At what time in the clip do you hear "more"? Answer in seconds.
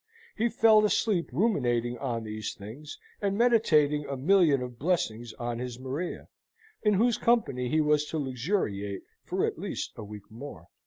10.31-10.69